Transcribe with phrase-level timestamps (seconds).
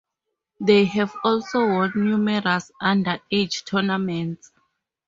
[0.59, 4.51] They have also won numerous underage tournaments.